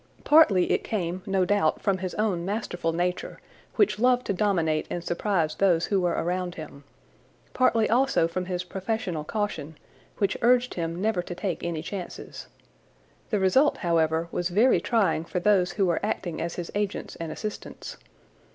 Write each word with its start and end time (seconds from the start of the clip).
Partly 0.23 0.71
it 0.71 0.83
came 0.83 1.21
no 1.27 1.45
doubt 1.45 1.79
from 1.79 1.99
his 1.99 2.15
own 2.15 2.43
masterful 2.43 2.91
nature, 2.91 3.39
which 3.75 3.99
loved 3.99 4.25
to 4.25 4.33
dominate 4.33 4.87
and 4.89 5.03
surprise 5.03 5.53
those 5.53 5.85
who 5.85 6.01
were 6.01 6.13
around 6.15 6.55
him. 6.55 6.85
Partly 7.53 7.87
also 7.87 8.27
from 8.27 8.45
his 8.45 8.63
professional 8.63 9.23
caution, 9.23 9.77
which 10.17 10.35
urged 10.41 10.73
him 10.73 10.99
never 10.99 11.21
to 11.21 11.35
take 11.35 11.63
any 11.63 11.83
chances. 11.83 12.47
The 13.29 13.37
result, 13.37 13.77
however, 13.77 14.27
was 14.31 14.49
very 14.49 14.81
trying 14.81 15.23
for 15.23 15.39
those 15.39 15.73
who 15.73 15.85
were 15.85 16.03
acting 16.03 16.41
as 16.41 16.55
his 16.55 16.71
agents 16.73 17.15
and 17.17 17.31
assistants. 17.31 17.97